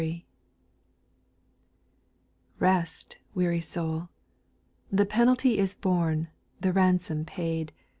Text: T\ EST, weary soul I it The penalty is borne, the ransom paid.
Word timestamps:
T\ 0.01 0.25
EST, 2.59 3.19
weary 3.35 3.61
soul 3.61 3.95
I 3.99 4.03
it 4.03 4.09
The 4.97 5.05
penalty 5.05 5.59
is 5.59 5.75
borne, 5.75 6.29
the 6.59 6.73
ransom 6.73 7.23
paid. 7.25 7.71